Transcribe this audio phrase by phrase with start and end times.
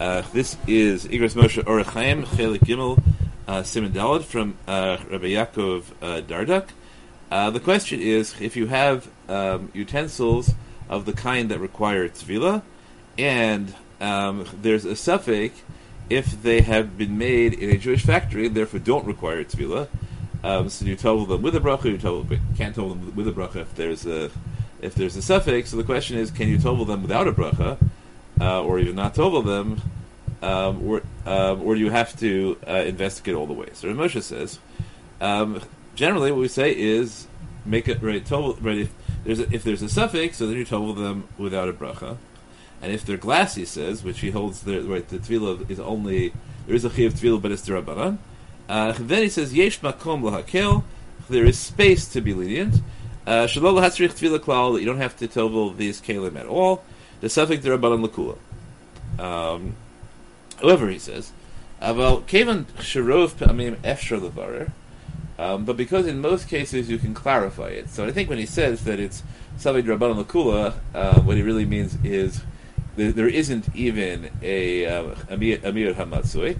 [0.00, 3.02] Uh, this is Igros Moshe Orach Chaim Chelek Gimel
[3.48, 6.68] uh, Siman from uh, Rabbi Yaakov uh, Dardak.
[7.32, 10.54] Uh, the question is if you have um, utensils
[10.88, 12.62] of the kind that require tevilah,
[13.18, 15.50] and um, there's a safek
[16.08, 19.88] if they have been made in a Jewish factory and therefore don't require tevilah.
[20.44, 22.24] Um, so you tell them with a bracha, you tell,
[22.56, 24.30] can't tell them with a bracha if there's a
[24.80, 25.66] if there's a safek.
[25.66, 27.78] So the question is, can you tell them without a bracha,
[28.40, 29.80] uh, or even not tell them,
[30.42, 33.78] um, or um, or you have to uh, investigate all the ways.
[33.78, 34.58] So Moshe says,
[35.20, 35.60] um,
[35.94, 37.26] generally what we say is
[37.64, 38.24] make it right.
[38.24, 38.94] Tell, right if
[39.24, 42.16] there's a, if there's a safek, so then you tell them without a bracha.
[42.80, 46.32] And if they're glass, he says, which he holds the right, the tevilah is only
[46.66, 48.18] there is a chiyuv tevilah, but it's derabanan.
[48.68, 50.84] Uh, then he says yesh makom lahakel.
[51.28, 52.80] There is space to be lenient.
[53.26, 54.78] Uh, hatzrich tevilah klal.
[54.78, 56.84] You don't have to tovel these kalim at all.
[57.20, 58.38] The safek derabanan lakula.
[59.22, 59.74] Um,
[60.60, 61.32] however, he says,
[61.82, 64.70] aval kevan sharov pamim efshar levarer.
[65.38, 68.46] Um, but because in most cases you can clarify it, so I think when he
[68.46, 69.22] says that it's
[69.56, 72.42] Savi Rabban Lakula, uh, what he really means is
[72.96, 75.58] there, there isn't even a uh, Amir
[75.94, 76.58] Hamatsui.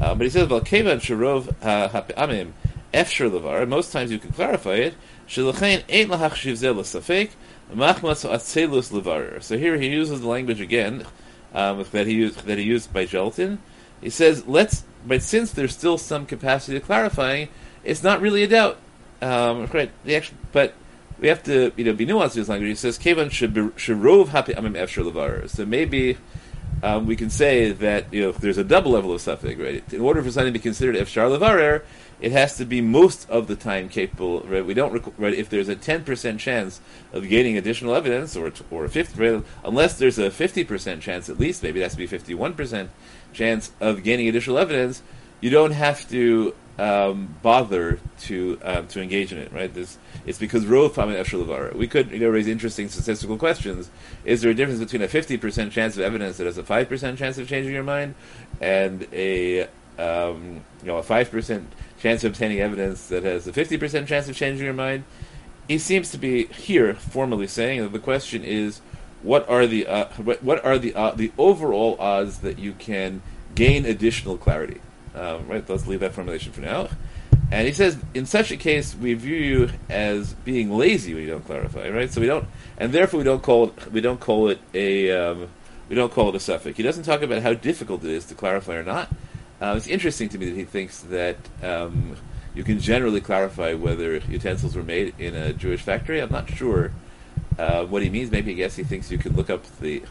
[0.00, 2.52] Uh, but he says, Valkevan Sharov Ha'amim
[2.92, 4.94] Efshar Levar, most times you can clarify it,
[5.28, 7.30] Shilachain Ain't Lahachshiv Zel Safek,
[7.74, 9.42] Machmas Atzelus Levar.
[9.42, 11.06] So here he uses the language again
[11.52, 13.58] um, that, he used, that he used by gelatin.
[14.00, 17.48] He says, let's, but since there's still some capacity to clarifying,
[17.84, 18.78] it's not really a doubt.
[19.22, 20.74] Um, right, the actual, but
[21.18, 22.68] we have to you know be nuanced in this language.
[22.68, 25.48] He says kevan sharov hapi amim efshar levar.
[25.48, 26.18] So maybe
[26.84, 29.82] um, we can say that you know if there's a double level of safek, right?
[29.92, 31.82] In order for something to be considered efshar levarer,
[32.20, 34.40] it has to be most of the time capable.
[34.40, 34.64] Right?
[34.64, 36.82] We don't right if there's a ten percent chance
[37.14, 39.42] of gaining additional evidence, or or a fifty, right?
[39.64, 42.52] unless there's a fifty percent chance at least, maybe it has to be fifty one
[42.52, 42.90] percent
[43.32, 45.02] chance of gaining additional evidence.
[45.40, 49.72] You don't have to um, bother to um, to engage in it, right?
[49.72, 53.90] This, it's because Rov Pamin Efshar We could you know, raise interesting statistical questions.
[54.24, 57.38] Is there a difference between a 50% chance of evidence that has a 5% chance
[57.38, 58.14] of changing your mind
[58.60, 59.68] and a
[59.98, 61.64] um, you know a 5%
[62.00, 65.04] chance of obtaining evidence that has a 50% chance of changing your mind?
[65.68, 68.80] He seems to be here formally saying that the question is
[69.22, 73.22] what are the uh, what are the uh, the overall odds that you can
[73.54, 74.80] gain additional clarity?
[75.14, 76.88] Um, right, let's leave that formulation for now.
[77.52, 81.30] And he says, in such a case, we view you as being lazy when you
[81.30, 82.10] don't clarify, right?
[82.10, 82.46] So we don't,
[82.78, 85.48] and therefore we don't call it, we don't call it a, um,
[85.88, 86.74] we don't call it a safek.
[86.74, 89.08] He doesn't talk about how difficult it is to clarify or not.
[89.60, 92.16] Uh, it's interesting to me that he thinks that um,
[92.54, 96.20] you can generally clarify whether utensils were made in a Jewish factory.
[96.20, 96.92] I'm not sure
[97.58, 98.30] uh, what he means.
[98.30, 100.02] Maybe I guess he thinks you can look up the,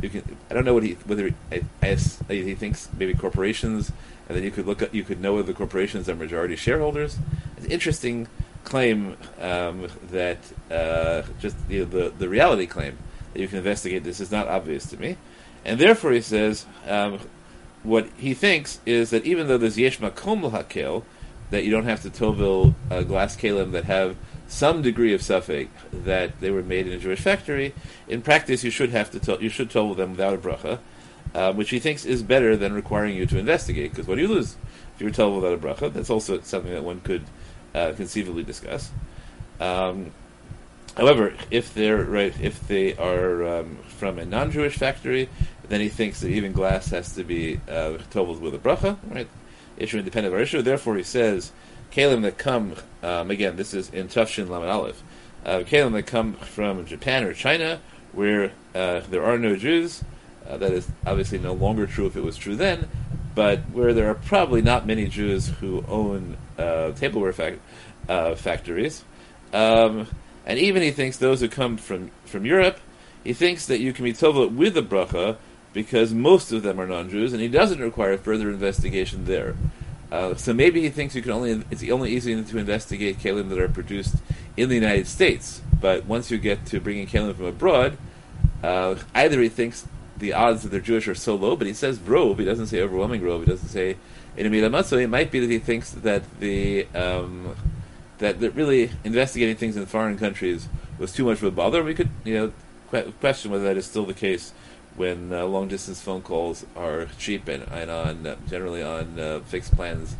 [0.00, 0.36] you can.
[0.50, 1.94] I don't know what he whether I, I,
[2.28, 3.92] he thinks maybe corporations
[4.28, 7.18] and then you could look at you could know whether the corporations are majority shareholders.
[7.56, 8.28] It's an interesting
[8.64, 10.38] claim um, that
[10.70, 12.98] uh, just the, the, the reality claim
[13.32, 15.16] that you can investigate this is not obvious to me,
[15.64, 17.18] and therefore he says um,
[17.82, 21.04] what he thinks is that even though there's yesh makom hakel,
[21.50, 24.16] that you don't have to tovil uh, glass kalim that have
[24.46, 27.74] some degree of safek that they were made in a Jewish factory.
[28.08, 30.78] In practice, you should have to to- you should tovil them without a bracha
[31.34, 33.90] um, which he thinks is better than requiring you to investigate.
[33.90, 34.56] Because what do you lose
[34.94, 35.92] if you're told without a bracha?
[35.92, 37.24] That's also something that one could
[37.74, 38.90] uh, conceivably discuss.
[39.60, 40.12] Um,
[40.96, 45.28] however, if they're right, if they are um, from a non-Jewish factory,
[45.68, 49.28] then he thinks that even glass has to be uh, with a bracha, right?
[49.78, 50.60] Issue independent of our issue.
[50.60, 51.52] Therefore, he says,
[51.92, 53.56] kalim that come um, again.
[53.56, 55.02] This is in Tufshin Lamed Aleph.
[55.44, 57.80] Uh, kalim that come from Japan or China,
[58.12, 60.02] where uh, there are no Jews.
[60.48, 62.88] Uh, that is obviously no longer true if it was true then,
[63.34, 67.58] but where there are probably not many Jews who own uh, tableware fac-
[68.08, 69.04] uh, factories.
[69.52, 70.06] Um,
[70.46, 72.80] and even he thinks those who come from, from Europe,
[73.22, 75.36] he thinks that you can be tovah with a bracha
[75.78, 79.54] because most of them are non-Jews, and he doesn't require further investigation there.
[80.10, 83.60] Uh, so maybe he thinks you can only it's only easy to investigate kalim that
[83.60, 84.16] are produced
[84.56, 85.62] in the United States.
[85.80, 87.96] But once you get to bringing kalim from abroad,
[88.60, 89.86] uh, either he thinks
[90.16, 92.40] the odds that they're Jewish are so low, but he says rove.
[92.40, 93.42] He doesn't say overwhelming rove.
[93.44, 93.98] He doesn't say
[94.36, 97.54] in a mealmat So it might be that he thinks that the um,
[98.18, 101.84] that, that really investigating things in foreign countries was too much of a bother.
[101.84, 102.52] We could you know
[103.20, 104.52] question whether that is still the case
[104.98, 109.40] when uh, long distance phone calls are cheap and, and on uh, generally on uh,
[109.46, 110.16] fixed plans,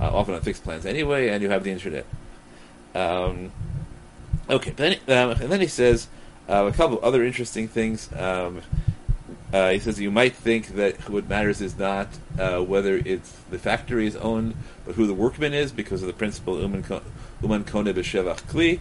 [0.00, 2.04] uh, often on fixed plans anyway, and you have the internet.
[2.94, 3.50] Um,
[4.48, 6.08] okay, then, um, and then he says
[6.48, 8.10] uh, a couple of other interesting things.
[8.12, 8.62] Um,
[9.52, 14.06] uh, he says you might think that what matters is not whether it's the factory
[14.06, 14.54] is owned,
[14.84, 17.02] but who the workman is, because of the principle uman kone
[17.42, 18.80] b'shevach kli.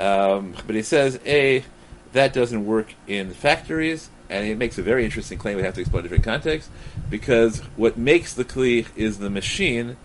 [0.00, 1.64] Um, but he says, a
[2.12, 5.56] that doesn't work in factories, and it makes a very interesting claim.
[5.56, 6.70] We have to explain different contexts,
[7.10, 9.96] because what makes the kli is the machine,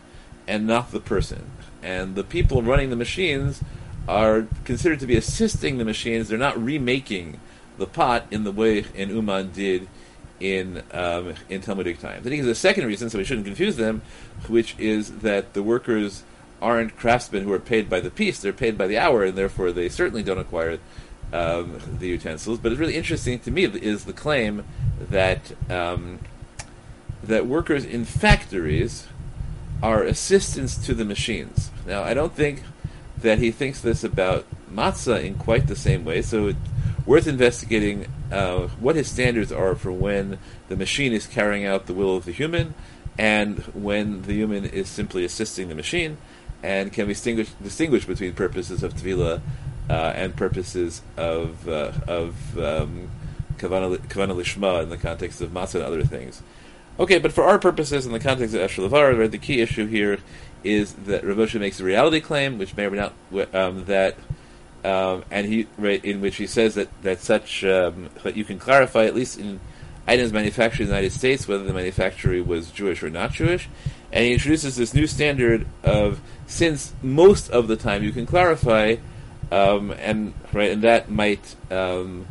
[0.47, 1.51] and not the person.
[1.81, 3.61] And the people running the machines
[4.07, 6.27] are considered to be assisting the machines.
[6.27, 7.39] They're not remaking
[7.77, 9.87] the pot in the way in Uman did
[10.39, 12.25] in um, in Talmudic times.
[12.25, 14.01] I think there's a second reason, so we shouldn't confuse them,
[14.47, 16.23] which is that the workers
[16.61, 19.71] aren't craftsmen who are paid by the piece; they're paid by the hour, and therefore
[19.71, 20.79] they certainly don't acquire
[21.33, 22.59] um, the utensils.
[22.59, 24.63] But it's really interesting to me is the claim
[24.99, 26.19] that um,
[27.23, 29.07] that workers in factories
[29.81, 31.71] are assistants to the machines.
[31.85, 32.63] Now, I don't think
[33.17, 36.21] that he thinks this about matzah in quite the same way.
[36.21, 36.59] So it's
[37.05, 40.39] worth investigating uh, what his standards are for when
[40.69, 42.73] the machine is carrying out the will of the human,
[43.17, 46.17] and when the human is simply assisting the machine,
[46.63, 49.41] and can we distinguish, distinguish between purposes of tevilah
[49.89, 53.09] uh, and purposes of uh, of um,
[53.57, 56.41] kavana lishma in the context of matzah and other things.
[56.97, 59.85] Okay, but for our purposes, in the context of Esher Levar, right, the key issue
[59.85, 60.17] here
[60.63, 63.13] is that Rav Moshe makes a reality claim, which may or may not
[63.53, 64.15] um, that,
[64.83, 68.57] um, and he right in which he says that that such um, that you can
[68.57, 69.59] clarify at least in
[70.07, 73.67] items manufactured in the United States whether the manufacturer was Jewish or not Jewish,
[74.11, 78.95] and he introduces this new standard of since most of the time you can clarify,
[79.51, 82.25] um, and right, and that might um,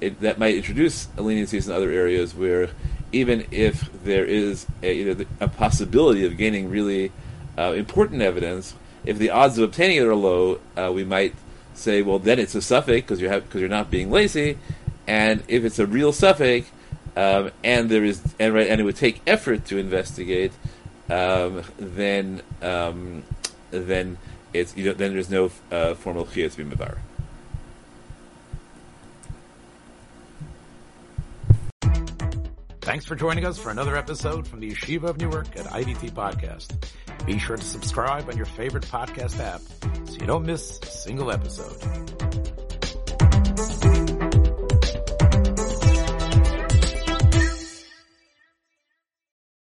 [0.00, 2.70] it, that might introduce leniencies in other areas where
[3.12, 7.12] even if there is a, you know, a possibility of gaining really
[7.56, 8.74] uh, important evidence,
[9.04, 11.34] if the odds of obtaining it are low, uh, we might
[11.74, 14.58] say, well, then it's a safek because you because you're not being lazy,
[15.06, 16.66] and if it's a real safek,
[17.16, 20.52] um, and there is and right, and it would take effort to investigate,
[21.08, 23.22] um, then um,
[23.70, 24.18] then
[24.58, 26.98] it's you know, then there's no uh, formal chiyas b'mevar.
[32.80, 36.72] Thanks for joining us for another episode from the Yeshiva of Newark at IDT Podcast.
[37.26, 39.60] Be sure to subscribe on your favorite podcast app
[40.08, 42.65] so you don't miss a single episode.